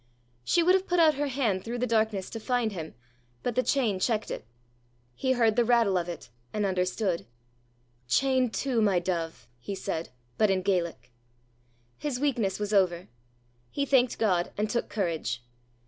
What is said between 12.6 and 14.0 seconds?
over. He